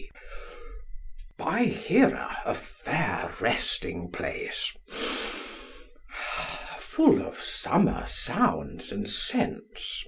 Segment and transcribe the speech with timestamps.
[0.00, 0.22] SOCRATES:
[1.36, 4.74] By Here, a fair resting place,
[6.78, 10.06] full of summer sounds and scents.